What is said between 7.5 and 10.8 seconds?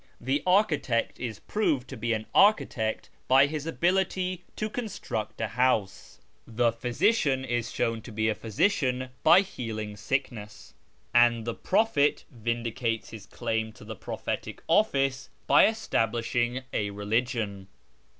shown to be a physician by healing sickness;